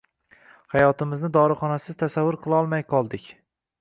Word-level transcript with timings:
Hayotimizni 0.75 1.29
dorixonasiz 1.37 1.99
tasavvur 2.03 2.39
qilolmay 2.47 2.87
qoldik. 2.95 3.29